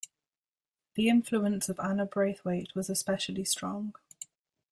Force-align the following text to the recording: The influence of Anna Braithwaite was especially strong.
The 0.95 1.09
influence 1.09 1.69
of 1.69 1.79
Anna 1.79 2.07
Braithwaite 2.07 2.73
was 2.73 2.89
especially 2.89 3.43
strong. 3.45 3.93